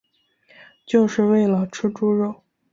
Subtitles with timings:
[0.83, 2.41] 就是为了吃猪肉